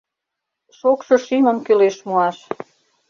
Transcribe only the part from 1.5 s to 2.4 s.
кӱлеш муаш.